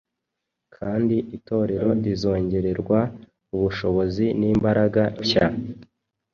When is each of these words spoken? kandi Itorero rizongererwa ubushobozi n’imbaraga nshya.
kandi 0.75 1.15
Itorero 1.37 1.87
rizongererwa 2.05 2.99
ubushobozi 3.55 4.25
n’imbaraga 4.39 5.03
nshya. 5.23 5.47